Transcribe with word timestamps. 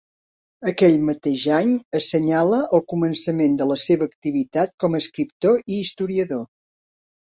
Aquell 0.69 0.95
mateix 1.09 1.43
any 1.57 1.75
assenyala 1.99 2.63
el 2.79 2.85
començament 2.95 3.61
de 3.63 3.71
la 3.75 3.79
seva 3.85 4.11
activitat 4.13 4.77
com 4.85 4.95
a 5.01 5.07
escriptor 5.07 5.65
i 5.67 5.83
historiador. 5.87 6.47